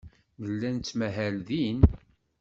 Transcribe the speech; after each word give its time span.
Nella 0.41 0.69
nettmahal 0.71 1.35
din. 1.47 1.79